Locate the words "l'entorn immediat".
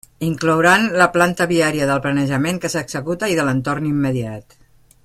3.51-4.61